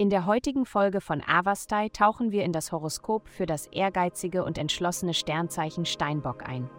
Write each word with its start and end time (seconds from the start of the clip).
In 0.00 0.08
der 0.08 0.24
heutigen 0.24 0.64
Folge 0.64 1.02
von 1.02 1.20
Avastai 1.20 1.90
tauchen 1.90 2.32
wir 2.32 2.42
in 2.42 2.52
das 2.52 2.72
Horoskop 2.72 3.28
für 3.28 3.44
das 3.44 3.66
ehrgeizige 3.66 4.46
und 4.46 4.56
entschlossene 4.56 5.12
Sternzeichen 5.12 5.84
Steinbock 5.84 6.48
ein. 6.48 6.70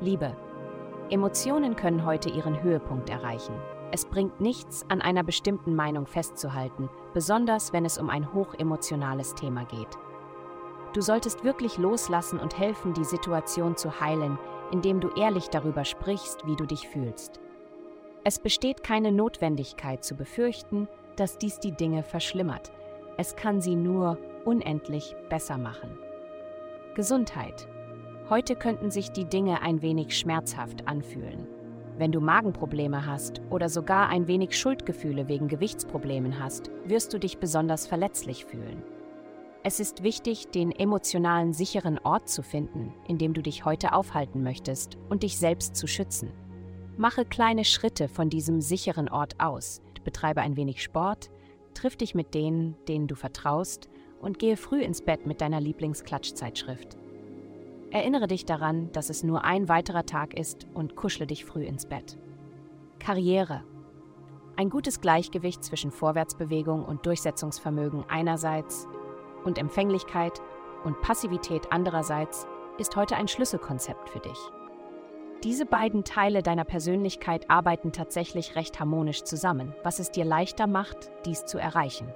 Liebe. 0.00 0.36
Emotionen 1.10 1.74
können 1.74 2.06
heute 2.06 2.30
ihren 2.30 2.62
Höhepunkt 2.62 3.10
erreichen. 3.10 3.56
Es 3.90 4.04
bringt 4.04 4.40
nichts, 4.40 4.86
an 4.88 5.02
einer 5.02 5.24
bestimmten 5.24 5.74
Meinung 5.74 6.06
festzuhalten, 6.06 6.88
besonders 7.12 7.72
wenn 7.72 7.84
es 7.84 7.98
um 7.98 8.08
ein 8.08 8.32
hochemotionales 8.32 9.34
Thema 9.34 9.64
geht. 9.64 9.98
Du 10.92 11.00
solltest 11.00 11.42
wirklich 11.42 11.76
loslassen 11.76 12.38
und 12.38 12.56
helfen, 12.56 12.94
die 12.94 13.04
Situation 13.04 13.76
zu 13.76 13.98
heilen, 13.98 14.38
indem 14.70 15.00
du 15.00 15.08
ehrlich 15.16 15.48
darüber 15.48 15.84
sprichst, 15.84 16.46
wie 16.46 16.54
du 16.54 16.66
dich 16.66 16.86
fühlst. 16.86 17.40
Es 18.22 18.38
besteht 18.38 18.84
keine 18.84 19.10
Notwendigkeit 19.10 20.04
zu 20.04 20.14
befürchten, 20.14 20.86
dass 21.16 21.38
dies 21.38 21.58
die 21.58 21.72
Dinge 21.72 22.02
verschlimmert. 22.02 22.72
Es 23.16 23.36
kann 23.36 23.60
sie 23.60 23.74
nur 23.74 24.18
unendlich 24.44 25.16
besser 25.28 25.58
machen. 25.58 25.98
Gesundheit. 26.94 27.68
Heute 28.30 28.56
könnten 28.56 28.90
sich 28.90 29.10
die 29.10 29.24
Dinge 29.24 29.62
ein 29.62 29.82
wenig 29.82 30.18
schmerzhaft 30.18 30.88
anfühlen. 30.88 31.46
Wenn 31.98 32.12
du 32.12 32.20
Magenprobleme 32.20 33.06
hast 33.06 33.40
oder 33.50 33.68
sogar 33.68 34.08
ein 34.08 34.26
wenig 34.28 34.58
Schuldgefühle 34.58 35.28
wegen 35.28 35.48
Gewichtsproblemen 35.48 36.38
hast, 36.38 36.70
wirst 36.84 37.14
du 37.14 37.18
dich 37.18 37.38
besonders 37.38 37.86
verletzlich 37.86 38.44
fühlen. 38.44 38.82
Es 39.62 39.80
ist 39.80 40.02
wichtig, 40.02 40.48
den 40.50 40.70
emotionalen 40.70 41.52
sicheren 41.52 41.98
Ort 41.98 42.28
zu 42.28 42.42
finden, 42.42 42.92
in 43.08 43.18
dem 43.18 43.34
du 43.34 43.42
dich 43.42 43.64
heute 43.64 43.94
aufhalten 43.94 44.42
möchtest 44.42 44.96
und 45.08 45.22
dich 45.22 45.38
selbst 45.38 45.74
zu 45.74 45.86
schützen. 45.86 46.30
Mache 46.96 47.24
kleine 47.24 47.64
Schritte 47.64 48.08
von 48.08 48.30
diesem 48.30 48.60
sicheren 48.60 49.08
Ort 49.08 49.40
aus, 49.40 49.80
betreibe 50.06 50.40
ein 50.40 50.56
wenig 50.56 50.82
Sport, 50.82 51.30
triff 51.74 51.96
dich 51.96 52.14
mit 52.14 52.32
denen, 52.32 52.76
denen 52.88 53.08
du 53.08 53.14
vertraust 53.14 53.90
und 54.22 54.38
gehe 54.38 54.56
früh 54.56 54.80
ins 54.80 55.02
Bett 55.02 55.26
mit 55.26 55.42
deiner 55.42 55.60
Lieblingsklatschzeitschrift. 55.60 56.96
Erinnere 57.90 58.26
dich 58.26 58.46
daran, 58.46 58.90
dass 58.92 59.10
es 59.10 59.22
nur 59.22 59.44
ein 59.44 59.68
weiterer 59.68 60.06
Tag 60.06 60.32
ist 60.32 60.66
und 60.72 60.96
kuschle 60.96 61.26
dich 61.26 61.44
früh 61.44 61.64
ins 61.64 61.86
Bett. 61.86 62.18
Karriere. 62.98 63.62
Ein 64.56 64.70
gutes 64.70 65.02
Gleichgewicht 65.02 65.62
zwischen 65.62 65.90
Vorwärtsbewegung 65.90 66.84
und 66.84 67.04
Durchsetzungsvermögen 67.04 68.04
einerseits 68.08 68.88
und 69.44 69.58
Empfänglichkeit 69.58 70.40
und 70.84 71.00
Passivität 71.02 71.70
andererseits 71.70 72.46
ist 72.78 72.96
heute 72.96 73.16
ein 73.16 73.28
Schlüsselkonzept 73.28 74.08
für 74.08 74.20
dich. 74.20 74.38
Diese 75.44 75.66
beiden 75.66 76.02
Teile 76.02 76.42
deiner 76.42 76.64
Persönlichkeit 76.64 77.50
arbeiten 77.50 77.92
tatsächlich 77.92 78.56
recht 78.56 78.80
harmonisch 78.80 79.22
zusammen, 79.22 79.74
was 79.82 79.98
es 79.98 80.10
dir 80.10 80.24
leichter 80.24 80.66
macht, 80.66 81.10
dies 81.26 81.44
zu 81.44 81.58
erreichen. 81.58 82.08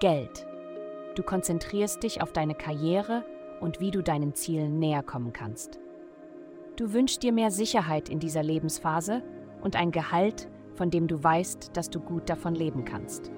Geld. 0.00 0.46
Du 1.14 1.22
konzentrierst 1.22 2.02
dich 2.02 2.22
auf 2.22 2.32
deine 2.32 2.54
Karriere 2.54 3.24
und 3.60 3.80
wie 3.80 3.90
du 3.90 4.02
deinen 4.02 4.34
Zielen 4.34 4.78
näher 4.78 5.02
kommen 5.02 5.32
kannst. 5.32 5.78
Du 6.76 6.92
wünschst 6.92 7.22
dir 7.22 7.32
mehr 7.32 7.50
Sicherheit 7.50 8.10
in 8.10 8.18
dieser 8.18 8.42
Lebensphase 8.42 9.22
und 9.62 9.76
ein 9.76 9.92
Gehalt, 9.92 10.48
von 10.74 10.90
dem 10.90 11.06
du 11.06 11.22
weißt, 11.22 11.74
dass 11.74 11.88
du 11.88 12.00
gut 12.00 12.28
davon 12.28 12.54
leben 12.54 12.84
kannst. 12.84 13.30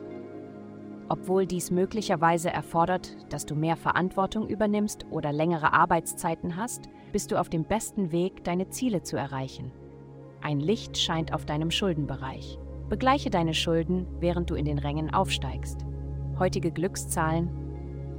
Obwohl 1.08 1.46
dies 1.46 1.70
möglicherweise 1.70 2.50
erfordert, 2.50 3.16
dass 3.30 3.46
du 3.46 3.54
mehr 3.54 3.76
Verantwortung 3.76 4.46
übernimmst 4.48 5.06
oder 5.10 5.32
längere 5.32 5.72
Arbeitszeiten 5.72 6.56
hast, 6.56 6.88
bist 7.12 7.32
du 7.32 7.40
auf 7.40 7.48
dem 7.48 7.64
besten 7.64 8.12
Weg, 8.12 8.44
deine 8.44 8.68
Ziele 8.68 9.02
zu 9.02 9.16
erreichen. 9.16 9.72
Ein 10.42 10.60
Licht 10.60 10.98
scheint 10.98 11.32
auf 11.32 11.46
deinem 11.46 11.70
Schuldenbereich. 11.70 12.58
Begleiche 12.88 13.30
deine 13.30 13.54
Schulden, 13.54 14.06
während 14.20 14.50
du 14.50 14.54
in 14.54 14.64
den 14.64 14.78
Rängen 14.78 15.12
aufsteigst. 15.12 15.84
Heutige 16.38 16.70
Glückszahlen 16.70 17.48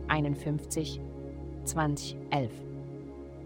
51 0.07 0.99
20 1.65 2.17
11. 2.31 2.51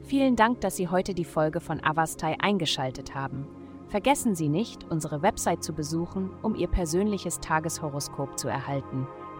Vielen 0.03 0.35
Dank, 0.35 0.61
dass 0.61 0.77
Sie 0.77 0.87
heute 0.87 1.13
die 1.13 1.25
Folge 1.25 1.59
von 1.59 1.83
Avastai 1.83 2.37
eingeschaltet 2.39 3.13
haben. 3.15 3.47
Vergessen 3.87 4.35
Sie 4.35 4.49
nicht, 4.49 4.89
unsere 4.89 5.21
Website 5.21 5.63
zu 5.63 5.73
besuchen, 5.73 6.31
um 6.41 6.55
Ihr 6.55 6.67
persönliches 6.67 7.39
Tageshoroskop 7.39 8.39
zu 8.39 8.47
erhalten. 8.47 9.07